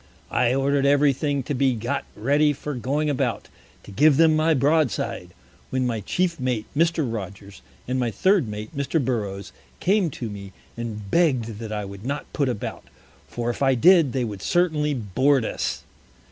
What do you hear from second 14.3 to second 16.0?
certainly board us.